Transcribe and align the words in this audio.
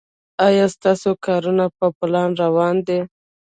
ایا 0.47 0.65
ستاسو 0.75 1.09
کارونه 1.25 1.65
په 1.77 1.85
پلان 1.97 2.29
روان 2.43 2.75
دي؟ 2.87 2.99